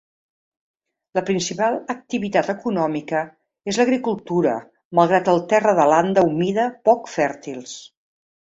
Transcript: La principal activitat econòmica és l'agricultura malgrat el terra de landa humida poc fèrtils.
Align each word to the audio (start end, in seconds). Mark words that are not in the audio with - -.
La 1.17 1.21
principal 1.27 1.77
activitat 1.93 2.49
econòmica 2.55 3.21
és 3.73 3.79
l'agricultura 3.81 4.57
malgrat 5.01 5.33
el 5.35 5.45
terra 5.53 5.77
de 5.81 5.89
landa 5.95 6.25
humida 6.31 6.67
poc 6.91 7.09
fèrtils. 7.19 7.81